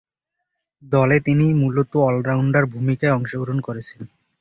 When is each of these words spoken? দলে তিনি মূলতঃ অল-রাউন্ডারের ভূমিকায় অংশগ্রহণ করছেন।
দলে 0.83 1.17
তিনি 1.19 1.45
মূলতঃ 1.53 1.93
অল-রাউন্ডারের 2.07 2.71
ভূমিকায় 2.73 3.15
অংশগ্রহণ 3.17 3.59
করছেন। 3.61 4.01